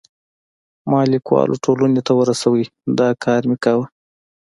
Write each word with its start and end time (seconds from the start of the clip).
ما 0.89 1.01
لیکوالو 1.13 1.61
ټولنې 1.65 2.01
ته 2.07 2.11
ورسوی، 2.19 2.63
دا 2.99 3.09
کار 3.23 3.41
مې 3.49 3.57
کاوه. 3.63 3.85